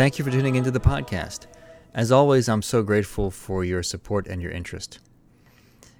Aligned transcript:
Thank 0.00 0.18
you 0.18 0.24
for 0.24 0.30
tuning 0.30 0.54
into 0.54 0.70
the 0.70 0.80
podcast. 0.80 1.40
As 1.92 2.10
always, 2.10 2.48
I'm 2.48 2.62
so 2.62 2.82
grateful 2.82 3.30
for 3.30 3.66
your 3.66 3.82
support 3.82 4.26
and 4.26 4.40
your 4.40 4.50
interest. 4.50 4.98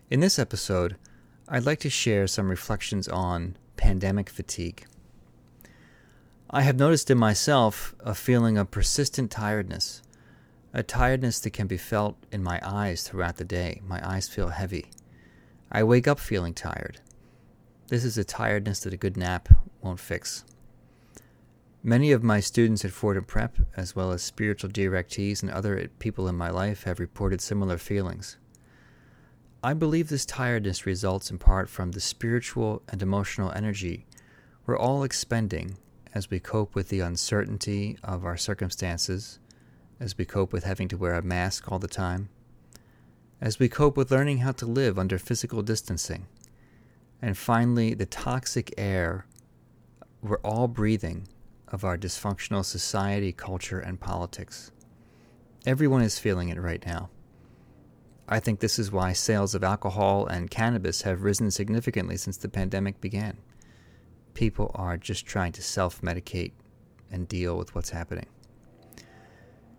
In 0.08 0.20
this 0.20 0.38
episode, 0.38 0.96
I'd 1.46 1.66
like 1.66 1.80
to 1.80 1.90
share 1.90 2.26
some 2.26 2.48
reflections 2.48 3.08
on 3.08 3.58
pandemic 3.76 4.30
fatigue. 4.30 4.86
I 6.48 6.62
have 6.62 6.78
noticed 6.78 7.10
in 7.10 7.18
myself 7.18 7.94
a 8.00 8.14
feeling 8.14 8.56
of 8.56 8.70
persistent 8.70 9.30
tiredness, 9.30 10.00
a 10.72 10.82
tiredness 10.82 11.38
that 11.40 11.50
can 11.50 11.66
be 11.66 11.76
felt 11.76 12.16
in 12.32 12.42
my 12.42 12.58
eyes 12.64 13.06
throughout 13.06 13.36
the 13.36 13.44
day. 13.44 13.82
My 13.86 14.00
eyes 14.02 14.30
feel 14.30 14.48
heavy. 14.48 14.86
I 15.70 15.82
wake 15.82 16.08
up 16.08 16.18
feeling 16.18 16.54
tired. 16.54 17.02
This 17.88 18.06
is 18.06 18.16
a 18.16 18.24
tiredness 18.24 18.80
that 18.80 18.94
a 18.94 18.96
good 18.96 19.18
nap 19.18 19.50
won't 19.82 20.00
fix. 20.00 20.46
Many 21.82 22.12
of 22.12 22.22
my 22.22 22.40
students 22.40 22.84
at 22.84 22.90
Fordham 22.90 23.24
Prep, 23.24 23.56
as 23.74 23.96
well 23.96 24.12
as 24.12 24.22
spiritual 24.22 24.68
directees 24.68 25.40
and 25.40 25.50
other 25.50 25.88
people 25.98 26.28
in 26.28 26.36
my 26.36 26.50
life, 26.50 26.82
have 26.82 27.00
reported 27.00 27.40
similar 27.40 27.78
feelings. 27.78 28.36
I 29.64 29.72
believe 29.72 30.10
this 30.10 30.26
tiredness 30.26 30.84
results 30.84 31.30
in 31.30 31.38
part 31.38 31.70
from 31.70 31.92
the 31.92 32.00
spiritual 32.00 32.82
and 32.90 33.00
emotional 33.00 33.50
energy 33.52 34.06
we're 34.66 34.78
all 34.78 35.02
expending 35.02 35.78
as 36.14 36.30
we 36.30 36.38
cope 36.38 36.74
with 36.74 36.90
the 36.90 37.00
uncertainty 37.00 37.96
of 38.04 38.26
our 38.26 38.36
circumstances, 38.36 39.38
as 39.98 40.18
we 40.18 40.26
cope 40.26 40.52
with 40.52 40.64
having 40.64 40.86
to 40.88 40.98
wear 40.98 41.14
a 41.14 41.22
mask 41.22 41.72
all 41.72 41.78
the 41.78 41.88
time, 41.88 42.28
as 43.40 43.58
we 43.58 43.70
cope 43.70 43.96
with 43.96 44.10
learning 44.10 44.38
how 44.38 44.52
to 44.52 44.66
live 44.66 44.98
under 44.98 45.18
physical 45.18 45.62
distancing, 45.62 46.26
and 47.22 47.38
finally, 47.38 47.94
the 47.94 48.04
toxic 48.04 48.74
air 48.76 49.24
we're 50.22 50.40
all 50.40 50.68
breathing 50.68 51.26
of 51.72 51.84
our 51.84 51.96
dysfunctional 51.96 52.64
society, 52.64 53.32
culture, 53.32 53.78
and 53.78 54.00
politics. 54.00 54.72
Everyone 55.66 56.02
is 56.02 56.18
feeling 56.18 56.48
it 56.48 56.60
right 56.60 56.84
now. 56.86 57.10
I 58.28 58.40
think 58.40 58.60
this 58.60 58.78
is 58.78 58.92
why 58.92 59.12
sales 59.12 59.54
of 59.54 59.64
alcohol 59.64 60.26
and 60.26 60.50
cannabis 60.50 61.02
have 61.02 61.22
risen 61.22 61.50
significantly 61.50 62.16
since 62.16 62.36
the 62.36 62.48
pandemic 62.48 63.00
began. 63.00 63.38
People 64.34 64.70
are 64.74 64.96
just 64.96 65.26
trying 65.26 65.52
to 65.52 65.62
self 65.62 66.00
medicate 66.00 66.52
and 67.10 67.26
deal 67.26 67.56
with 67.56 67.74
what's 67.74 67.90
happening. 67.90 68.26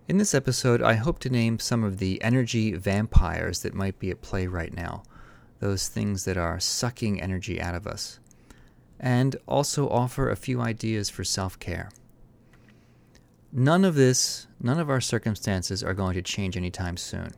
In 0.08 0.18
this 0.18 0.34
episode, 0.34 0.82
I 0.82 0.96
hope 0.96 1.20
to 1.20 1.30
name 1.30 1.60
some 1.60 1.84
of 1.84 1.98
the 1.98 2.22
energy 2.22 2.74
vampires 2.74 3.62
that 3.62 3.74
might 3.74 3.98
be 4.00 4.12
at 4.12 4.22
play 4.22 4.48
right 4.48 4.74
now, 4.74 5.04
those 5.60 5.88
things 5.88 6.26
that 6.26 6.38
are 6.38 6.60
sucking 6.60 7.22
energy 7.22 7.62
out 7.62 7.76
of 7.76 7.88
us 7.88 8.20
and 9.02 9.36
also 9.48 9.90
offer 9.90 10.30
a 10.30 10.36
few 10.36 10.62
ideas 10.62 11.10
for 11.10 11.24
self 11.24 11.60
care. 11.60 11.90
None 13.52 13.84
of 13.84 13.96
this, 13.96 14.48
none 14.62 14.80
of 14.80 14.90
our 14.90 15.02
circumstances 15.02 15.84
are 15.84 15.96
going 15.96 16.14
to 16.14 16.22
change 16.22 16.56
anytime 16.56 16.96
soon. 16.96 17.32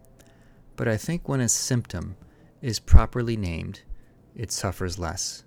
But 0.75 0.87
I 0.87 0.97
think 0.97 1.27
when 1.27 1.39
a 1.39 1.49
symptom 1.49 2.17
is 2.61 2.79
properly 2.79 3.37
named, 3.37 3.81
it 4.35 4.51
suffers 4.51 4.99
less. 4.99 5.43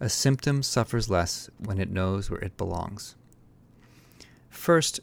A 0.00 0.08
symptom 0.08 0.62
suffers 0.62 1.08
less 1.08 1.48
when 1.58 1.78
it 1.78 1.90
knows 1.90 2.28
where 2.28 2.40
it 2.40 2.56
belongs. 2.56 3.14
First, 4.50 5.00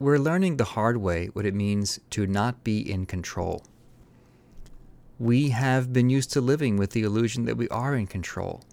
we're 0.00 0.18
learning 0.18 0.56
the 0.56 0.64
hard 0.64 0.96
way 0.96 1.28
what 1.28 1.46
it 1.46 1.54
means 1.54 2.00
to 2.10 2.26
not 2.26 2.64
be 2.64 2.80
in 2.80 3.06
control. 3.06 3.64
We 5.20 5.50
have 5.50 5.92
been 5.92 6.10
used 6.10 6.32
to 6.32 6.40
living 6.40 6.76
with 6.76 6.90
the 6.90 7.02
illusion 7.02 7.44
that 7.44 7.56
we 7.56 7.68
are 7.68 7.94
in 7.94 8.08
control. 8.08 8.64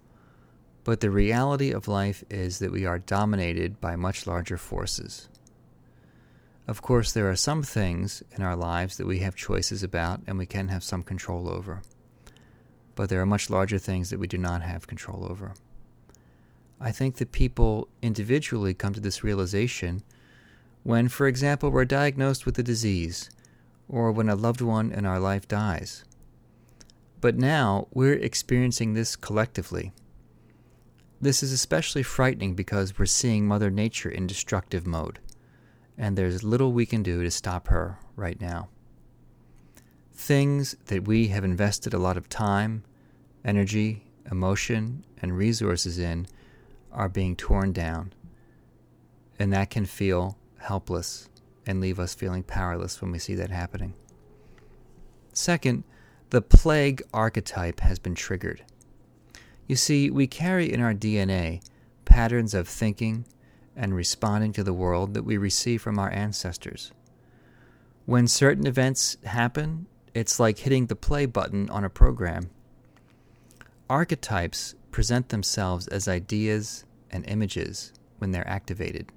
But 0.89 1.01
the 1.01 1.11
reality 1.11 1.69
of 1.69 1.87
life 1.87 2.23
is 2.31 2.57
that 2.57 2.71
we 2.71 2.83
are 2.87 2.97
dominated 2.97 3.79
by 3.79 3.95
much 3.95 4.25
larger 4.25 4.57
forces. 4.57 5.29
Of 6.67 6.81
course, 6.81 7.11
there 7.11 7.29
are 7.29 7.35
some 7.35 7.61
things 7.61 8.23
in 8.35 8.41
our 8.41 8.55
lives 8.55 8.97
that 8.97 9.05
we 9.05 9.19
have 9.19 9.35
choices 9.35 9.83
about 9.83 10.21
and 10.25 10.39
we 10.39 10.47
can 10.47 10.69
have 10.69 10.83
some 10.83 11.03
control 11.03 11.47
over. 11.47 11.83
But 12.95 13.09
there 13.09 13.21
are 13.21 13.27
much 13.27 13.51
larger 13.51 13.77
things 13.77 14.09
that 14.09 14.17
we 14.17 14.25
do 14.25 14.39
not 14.39 14.63
have 14.63 14.87
control 14.87 15.27
over. 15.29 15.53
I 16.81 16.91
think 16.91 17.17
that 17.17 17.31
people 17.31 17.87
individually 18.01 18.73
come 18.73 18.95
to 18.95 18.99
this 18.99 19.23
realization 19.23 20.01
when, 20.81 21.07
for 21.07 21.27
example, 21.27 21.69
we're 21.69 21.85
diagnosed 21.85 22.47
with 22.47 22.57
a 22.57 22.63
disease 22.63 23.29
or 23.87 24.11
when 24.11 24.27
a 24.27 24.33
loved 24.33 24.61
one 24.61 24.91
in 24.91 25.05
our 25.05 25.19
life 25.19 25.47
dies. 25.47 26.03
But 27.21 27.37
now 27.37 27.89
we're 27.93 28.13
experiencing 28.13 28.95
this 28.95 29.15
collectively. 29.15 29.93
This 31.21 31.43
is 31.43 31.51
especially 31.51 32.03
frightening 32.03 32.53
because 32.55 32.97
we're 32.97 33.05
seeing 33.05 33.45
Mother 33.45 33.69
Nature 33.69 34.09
in 34.09 34.25
destructive 34.25 34.87
mode, 34.87 35.19
and 35.97 36.17
there's 36.17 36.45
little 36.45 36.71
we 36.71 36.85
can 36.85 37.03
do 37.03 37.23
to 37.23 37.31
stop 37.31 37.67
her 37.67 37.99
right 38.15 38.39
now. 38.39 38.69
Things 40.13 40.77
that 40.85 41.05
we 41.05 41.27
have 41.27 41.43
invested 41.43 41.93
a 41.93 41.99
lot 41.99 42.15
of 42.15 42.29
time, 42.29 42.85
energy, 43.43 44.05
emotion, 44.31 45.03
and 45.21 45.35
resources 45.35 45.99
in 45.99 46.25
are 46.93 47.09
being 47.09 47.35
torn 47.35 47.73
down, 47.73 48.13
and 49.37 49.51
that 49.51 49.69
can 49.69 49.85
feel 49.85 50.37
helpless 50.59 51.27
and 51.65 51.81
leave 51.81 51.99
us 51.99 52.15
feeling 52.15 52.43
powerless 52.43 53.01
when 53.01 53.11
we 53.11 53.19
see 53.19 53.35
that 53.35 53.49
happening. 53.49 53.93
Second, 55.33 55.83
the 56.29 56.41
plague 56.41 57.01
archetype 57.13 57.81
has 57.81 57.99
been 57.99 58.15
triggered. 58.15 58.63
You 59.69 59.75
see, 59.75 60.09
we 60.09 60.25
carry 60.25 60.73
in 60.73 60.81
our 60.81 60.95
DNA 60.95 61.61
patterns 62.03 62.55
of 62.55 62.67
thinking 62.67 63.25
and 63.75 63.93
responding 63.93 64.51
to 64.53 64.63
the 64.63 64.73
world 64.73 65.13
that 65.13 65.21
we 65.21 65.37
receive 65.37 65.79
from 65.79 65.99
our 65.99 66.09
ancestors. 66.09 66.91
When 68.07 68.27
certain 68.27 68.65
events 68.65 69.17
happen, 69.25 69.85
it's 70.15 70.39
like 70.39 70.57
hitting 70.57 70.87
the 70.87 70.95
play 70.95 71.27
button 71.27 71.69
on 71.69 71.83
a 71.83 71.89
program. 71.89 72.49
Archetypes 73.87 74.73
present 74.89 75.29
themselves 75.29 75.87
as 75.89 76.07
ideas 76.07 76.83
and 77.11 77.23
images 77.29 77.93
when 78.17 78.31
they're 78.31 78.49
activated. 78.49 79.11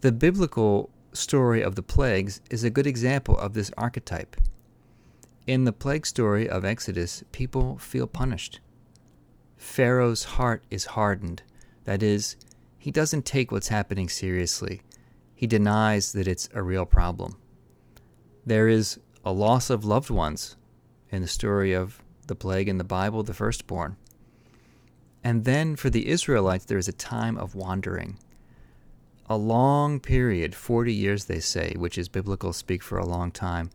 The 0.00 0.10
biblical 0.10 0.90
story 1.12 1.62
of 1.62 1.76
the 1.76 1.82
plagues 1.84 2.40
is 2.50 2.64
a 2.64 2.70
good 2.70 2.88
example 2.88 3.38
of 3.38 3.54
this 3.54 3.70
archetype. 3.78 4.36
In 5.46 5.62
the 5.62 5.72
plague 5.72 6.06
story 6.06 6.48
of 6.48 6.64
Exodus, 6.64 7.22
people 7.30 7.78
feel 7.78 8.08
punished. 8.08 8.58
Pharaoh's 9.78 10.24
heart 10.24 10.64
is 10.72 10.86
hardened. 10.86 11.44
That 11.84 12.02
is, 12.02 12.34
he 12.78 12.90
doesn't 12.90 13.24
take 13.24 13.52
what's 13.52 13.68
happening 13.68 14.08
seriously. 14.08 14.82
He 15.36 15.46
denies 15.46 16.10
that 16.14 16.26
it's 16.26 16.48
a 16.52 16.64
real 16.64 16.84
problem. 16.84 17.36
There 18.44 18.66
is 18.66 18.98
a 19.24 19.30
loss 19.30 19.70
of 19.70 19.84
loved 19.84 20.10
ones 20.10 20.56
in 21.10 21.22
the 21.22 21.28
story 21.28 21.74
of 21.74 22.02
the 22.26 22.34
plague 22.34 22.68
in 22.68 22.78
the 22.78 22.82
Bible, 22.82 23.22
the 23.22 23.32
firstborn. 23.32 23.96
And 25.22 25.44
then 25.44 25.76
for 25.76 25.90
the 25.90 26.08
Israelites, 26.08 26.64
there 26.64 26.76
is 26.76 26.88
a 26.88 26.92
time 26.92 27.38
of 27.38 27.54
wandering. 27.54 28.18
A 29.26 29.36
long 29.36 30.00
period, 30.00 30.56
40 30.56 30.92
years 30.92 31.26
they 31.26 31.38
say, 31.38 31.74
which 31.76 31.96
is 31.96 32.08
biblical 32.08 32.52
speak 32.52 32.82
for 32.82 32.98
a 32.98 33.06
long 33.06 33.30
time, 33.30 33.70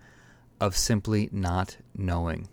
of 0.60 0.76
simply 0.76 1.30
not 1.32 1.78
knowing. 1.96 2.50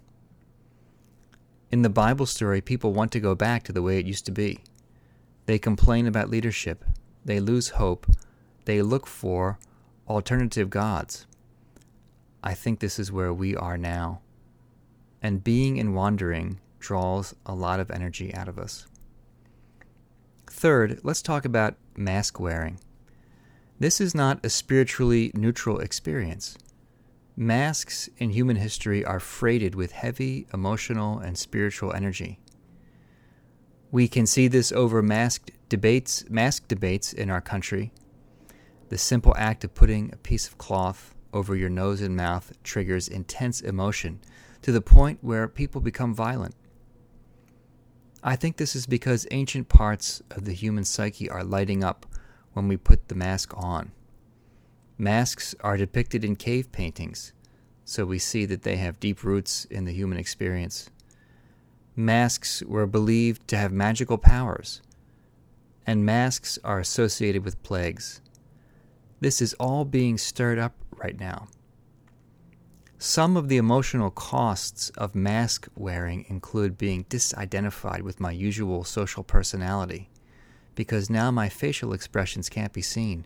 In 1.70 1.82
the 1.82 1.88
Bible 1.88 2.26
story, 2.26 2.60
people 2.60 2.92
want 2.92 3.12
to 3.12 3.20
go 3.20 3.36
back 3.36 3.62
to 3.64 3.72
the 3.72 3.82
way 3.82 3.98
it 3.98 4.06
used 4.06 4.26
to 4.26 4.32
be. 4.32 4.58
They 5.47 5.58
complain 5.58 6.06
about 6.06 6.28
leadership. 6.28 6.84
They 7.25 7.38
lose 7.38 7.70
hope. 7.70 8.08
They 8.64 8.82
look 8.82 9.06
for 9.06 9.58
alternative 10.08 10.69
gods. 10.69 11.26
I 12.43 12.55
think 12.55 12.81
this 12.81 12.99
is 12.99 13.12
where 13.12 13.32
we 13.32 13.55
are 13.55 13.78
now. 13.78 14.20
And 15.22 15.44
being 15.44 15.78
and 15.78 15.94
wandering 15.94 16.58
draws 16.81 17.34
a 17.46 17.55
lot 17.55 17.78
of 17.78 17.90
energy 17.90 18.34
out 18.34 18.49
of 18.49 18.58
us. 18.58 18.87
Third, 20.49 21.00
let's 21.05 21.22
talk 21.22 21.44
about 21.44 21.76
mask 21.96 22.40
wearing. 22.40 22.81
This 23.78 24.00
is 24.00 24.14
not 24.14 24.44
a 24.44 24.50
spiritually 24.50 25.31
neutral 25.34 25.78
experience. 25.78 26.58
Masks 27.37 28.09
in 28.19 28.31
human 28.31 28.56
history 28.56 29.05
are 29.05 29.21
freighted 29.21 29.75
with 29.75 29.93
heavy 29.93 30.47
emotional 30.53 31.19
and 31.19 31.38
spiritual 31.38 31.93
energy. 31.93 32.41
We 33.91 34.09
can 34.09 34.27
see 34.27 34.49
this 34.49 34.73
over 34.73 35.03
masked 35.03 35.50
debates, 35.69 36.29
mask 36.29 36.69
debates 36.69 37.12
in 37.12 37.31
our 37.31 37.41
country. 37.41 37.93
The 38.88 38.99
simple 38.99 39.35
act 39.37 39.65
of 39.65 39.75
putting 39.75 40.12
a 40.12 40.17
piece 40.17 40.47
of 40.47 40.59
cloth 40.59 41.15
over 41.32 41.56
your 41.56 41.71
nose 41.71 42.00
and 42.00 42.17
mouth 42.17 42.53
triggers 42.62 43.09
intense 43.09 43.61
emotion 43.61 44.21
to 44.62 44.73
the 44.73 44.81
point 44.81 45.19
where 45.23 45.49
people 45.49 45.81
become 45.81 46.15
violent. 46.15 46.55
I 48.23 48.37
think 48.37 48.56
this 48.56 48.77
is 48.77 48.87
because 48.87 49.27
ancient 49.31 49.69
parts 49.69 50.23
of 50.31 50.44
the 50.44 50.53
human 50.53 50.85
psyche 50.85 51.31
are 51.31 51.44
lighting 51.44 51.82
up 51.82 52.05
when 52.53 52.69
we 52.69 52.77
put 52.77 53.09
the 53.09 53.15
mask 53.15 53.56
on. 53.56 53.93
Masks 55.00 55.55
are 55.61 55.79
depicted 55.79 56.26
in 56.26 56.37
cave 56.37 56.70
paintings, 56.73 57.32
so 57.87 58.05
we 58.05 58.19
see 58.19 58.44
that 58.44 58.64
they 58.64 58.76
have 58.76 59.00
deep 59.00 59.25
roots 59.25 59.64
in 59.64 59.87
the 59.87 59.94
human 59.94 60.19
experience. 60.19 60.91
Masks 61.97 62.62
were 62.64 62.87
believed 62.87 63.49
to 63.49 63.56
have 63.56 63.73
magical 63.73 64.19
powers, 64.19 64.82
and 65.87 66.05
masks 66.05 66.58
are 66.62 66.79
associated 66.79 67.47
with 67.47 67.62
plagues. 67.62 68.20
this 69.20 69.41
is 69.41 69.55
all 69.55 69.87
being 69.87 70.19
stirred 70.19 70.58
up 70.58 70.75
right 70.97 71.19
now. 71.19 71.49
Some 72.99 73.38
of 73.38 73.49
the 73.49 73.56
emotional 73.56 74.11
costs 74.11 74.91
of 74.99 75.14
mask 75.14 75.67
wearing 75.75 76.26
include 76.29 76.76
being 76.76 77.05
disidentified 77.05 78.03
with 78.03 78.20
my 78.20 78.32
usual 78.32 78.85
social 78.85 79.25
personality, 79.25 80.11
because 80.75 81.08
now 81.08 81.31
my 81.31 81.49
facial 81.49 81.94
expressions 81.94 82.50
can't 82.50 82.75
be 82.75 82.82
seen, 82.82 83.25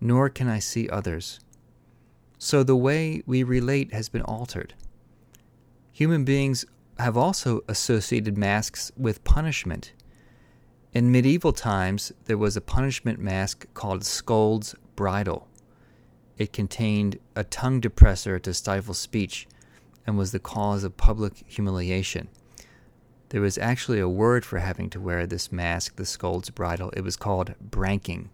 nor 0.00 0.28
can 0.28 0.48
I 0.48 0.58
see 0.58 0.88
others. 0.88 1.40
So 2.38 2.62
the 2.62 2.76
way 2.76 3.22
we 3.26 3.42
relate 3.42 3.92
has 3.92 4.08
been 4.08 4.22
altered. 4.22 4.74
Human 5.92 6.24
beings 6.24 6.64
have 6.98 7.16
also 7.16 7.60
associated 7.68 8.38
masks 8.38 8.90
with 8.96 9.24
punishment. 9.24 9.92
In 10.92 11.12
medieval 11.12 11.52
times, 11.52 12.12
there 12.24 12.38
was 12.38 12.56
a 12.56 12.60
punishment 12.60 13.18
mask 13.18 13.66
called 13.74 14.04
Scold's 14.04 14.74
Bridle. 14.96 15.46
It 16.36 16.52
contained 16.52 17.18
a 17.36 17.44
tongue 17.44 17.80
depressor 17.80 18.40
to 18.42 18.54
stifle 18.54 18.94
speech 18.94 19.46
and 20.06 20.16
was 20.16 20.32
the 20.32 20.38
cause 20.38 20.82
of 20.82 20.96
public 20.96 21.44
humiliation. 21.46 22.28
There 23.28 23.40
was 23.40 23.58
actually 23.58 24.00
a 24.00 24.08
word 24.08 24.44
for 24.44 24.58
having 24.58 24.90
to 24.90 25.00
wear 25.00 25.26
this 25.26 25.52
mask, 25.52 25.96
the 25.96 26.06
Scold's 26.06 26.50
Bridle. 26.50 26.90
It 26.96 27.02
was 27.02 27.16
called 27.16 27.54
branking. 27.60 28.30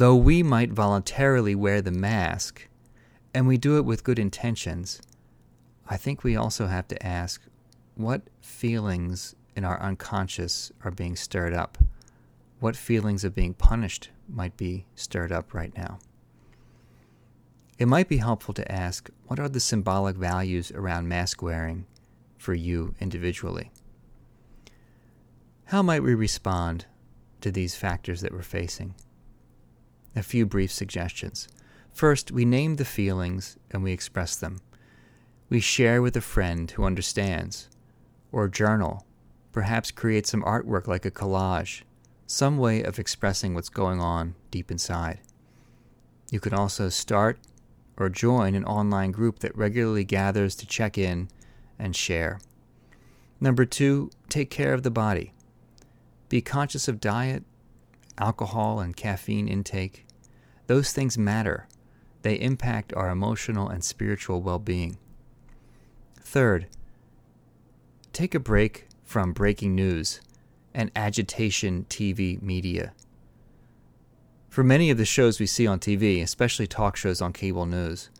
Though 0.00 0.16
we 0.16 0.42
might 0.42 0.72
voluntarily 0.72 1.54
wear 1.54 1.82
the 1.82 1.90
mask, 1.90 2.66
and 3.34 3.46
we 3.46 3.58
do 3.58 3.76
it 3.76 3.84
with 3.84 4.02
good 4.02 4.18
intentions, 4.18 4.98
I 5.90 5.98
think 5.98 6.24
we 6.24 6.36
also 6.36 6.68
have 6.68 6.88
to 6.88 7.06
ask 7.06 7.42
what 7.96 8.22
feelings 8.40 9.34
in 9.54 9.62
our 9.62 9.78
unconscious 9.78 10.72
are 10.84 10.90
being 10.90 11.16
stirred 11.16 11.52
up? 11.52 11.76
What 12.60 12.76
feelings 12.76 13.24
of 13.24 13.34
being 13.34 13.52
punished 13.52 14.08
might 14.26 14.56
be 14.56 14.86
stirred 14.94 15.32
up 15.32 15.52
right 15.52 15.76
now? 15.76 15.98
It 17.78 17.84
might 17.84 18.08
be 18.08 18.16
helpful 18.16 18.54
to 18.54 18.72
ask 18.72 19.10
what 19.26 19.38
are 19.38 19.50
the 19.50 19.60
symbolic 19.60 20.16
values 20.16 20.72
around 20.72 21.08
mask 21.08 21.42
wearing 21.42 21.84
for 22.38 22.54
you 22.54 22.94
individually? 23.00 23.70
How 25.66 25.82
might 25.82 26.02
we 26.02 26.14
respond 26.14 26.86
to 27.42 27.52
these 27.52 27.74
factors 27.76 28.22
that 28.22 28.32
we're 28.32 28.40
facing? 28.40 28.94
A 30.16 30.22
few 30.22 30.44
brief 30.44 30.72
suggestions. 30.72 31.48
First, 31.92 32.30
we 32.30 32.44
name 32.44 32.76
the 32.76 32.84
feelings 32.84 33.56
and 33.70 33.82
we 33.82 33.92
express 33.92 34.36
them. 34.36 34.60
We 35.48 35.60
share 35.60 36.02
with 36.02 36.16
a 36.16 36.20
friend 36.20 36.70
who 36.70 36.84
understands, 36.84 37.68
or 38.32 38.48
journal, 38.48 39.06
perhaps 39.52 39.90
create 39.90 40.26
some 40.26 40.42
artwork 40.42 40.86
like 40.86 41.04
a 41.04 41.10
collage, 41.10 41.82
some 42.26 42.58
way 42.58 42.82
of 42.82 42.98
expressing 42.98 43.54
what's 43.54 43.68
going 43.68 44.00
on 44.00 44.34
deep 44.50 44.70
inside. 44.70 45.20
You 46.30 46.38
can 46.38 46.54
also 46.54 46.88
start 46.88 47.38
or 47.96 48.08
join 48.08 48.54
an 48.54 48.64
online 48.64 49.10
group 49.10 49.40
that 49.40 49.56
regularly 49.56 50.04
gathers 50.04 50.54
to 50.56 50.66
check 50.66 50.96
in 50.96 51.28
and 51.78 51.94
share. 51.94 52.40
Number 53.40 53.64
two, 53.64 54.10
take 54.28 54.50
care 54.50 54.72
of 54.72 54.82
the 54.82 54.90
body. 54.90 55.32
Be 56.28 56.40
conscious 56.40 56.86
of 56.86 57.00
diet, 57.00 57.42
alcohol, 58.20 58.80
and 58.80 58.96
caffeine 58.96 59.48
intake. 59.48 60.06
Those 60.66 60.92
things 60.92 61.18
matter. 61.18 61.66
They 62.22 62.34
impact 62.34 62.92
our 62.94 63.08
emotional 63.08 63.68
and 63.68 63.82
spiritual 63.82 64.42
well 64.42 64.58
being. 64.58 64.98
Third, 66.20 66.66
take 68.12 68.34
a 68.34 68.40
break 68.40 68.86
from 69.02 69.32
breaking 69.32 69.74
news 69.74 70.20
and 70.72 70.92
agitation 70.94 71.86
TV 71.88 72.40
media. 72.40 72.92
For 74.48 74.62
many 74.62 74.90
of 74.90 74.98
the 74.98 75.04
shows 75.04 75.40
we 75.40 75.46
see 75.46 75.66
on 75.66 75.80
TV, 75.80 76.22
especially 76.22 76.66
talk 76.66 76.96
shows 76.96 77.20
on 77.20 77.32
cable 77.32 77.66
news, 77.66 78.10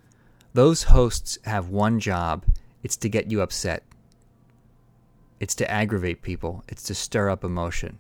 those 0.55 0.85
hosts 0.85 1.39
have 1.45 1.69
one 1.69 2.01
job 2.01 2.45
it's 2.83 2.97
to 2.97 3.09
get 3.09 3.31
you 3.31 3.43
upset. 3.43 3.85
It's 5.39 5.55
to 5.57 5.71
aggravate 5.71 6.23
people, 6.23 6.65
it's 6.69 6.83
to 6.85 6.95
stir 6.95 7.31
up 7.31 7.45
emotion. 7.45 7.99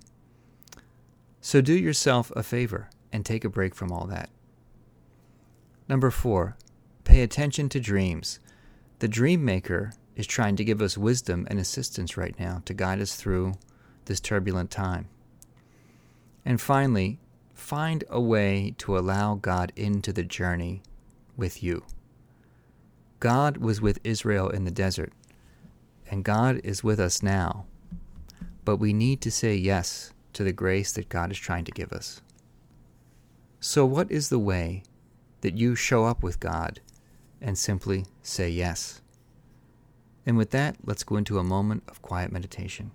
So 1.40 1.60
do 1.60 1.72
yourself 1.72 2.30
a 2.36 2.42
favor 2.42 2.90
and 3.12 3.24
take 3.24 3.44
a 3.44 3.48
break 3.48 3.74
from 3.74 3.90
all 3.90 4.06
that. 4.06 4.28
Number 5.88 6.10
four, 6.10 6.56
pay 7.04 7.22
attention 7.22 7.68
to 7.70 7.80
dreams. 7.80 8.38
The 8.98 9.08
dream 9.08 9.44
maker 9.44 9.92
is 10.14 10.26
trying 10.26 10.56
to 10.56 10.64
give 10.64 10.82
us 10.82 10.98
wisdom 10.98 11.46
and 11.50 11.58
assistance 11.58 12.16
right 12.16 12.38
now 12.38 12.62
to 12.66 12.74
guide 12.74 13.00
us 13.00 13.16
through 13.16 13.54
this 14.04 14.20
turbulent 14.20 14.70
time. 14.70 15.08
And 16.44 16.60
finally, 16.60 17.18
find 17.54 18.04
a 18.10 18.20
way 18.20 18.74
to 18.78 18.98
allow 18.98 19.34
God 19.34 19.72
into 19.76 20.12
the 20.12 20.22
journey 20.22 20.82
with 21.36 21.62
you. 21.62 21.84
God 23.18 23.56
was 23.58 23.80
with 23.80 23.98
Israel 24.04 24.48
in 24.48 24.64
the 24.64 24.70
desert, 24.70 25.12
and 26.10 26.24
God 26.24 26.60
is 26.64 26.84
with 26.84 27.00
us 27.00 27.22
now. 27.22 27.66
But 28.64 28.76
we 28.76 28.92
need 28.92 29.20
to 29.22 29.30
say 29.30 29.54
yes 29.54 30.12
to 30.32 30.44
the 30.44 30.52
grace 30.52 30.92
that 30.92 31.08
God 31.08 31.30
is 31.30 31.38
trying 31.38 31.64
to 31.64 31.72
give 31.72 31.92
us. 31.92 32.20
So, 33.60 33.84
what 33.84 34.10
is 34.10 34.28
the 34.28 34.38
way 34.38 34.82
that 35.42 35.56
you 35.56 35.74
show 35.74 36.04
up 36.04 36.22
with 36.22 36.40
God 36.40 36.80
and 37.40 37.58
simply 37.58 38.06
say 38.22 38.48
yes? 38.48 39.00
And 40.24 40.36
with 40.36 40.50
that, 40.50 40.76
let's 40.84 41.02
go 41.02 41.16
into 41.16 41.38
a 41.38 41.44
moment 41.44 41.82
of 41.88 42.02
quiet 42.02 42.32
meditation. 42.32 42.92